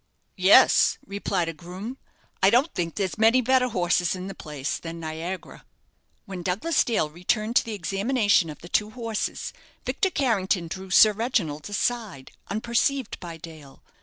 [0.37, 1.99] "Yes," replied a groom;
[2.41, 5.63] "I don't think there's many better horses in the place than 'Niagara.'"
[6.25, 9.53] When Douglas Dale returned to the examination of the two horses,
[9.85, 13.83] Victor Carrington drew Sir Reginald aside, unperceived by Dale.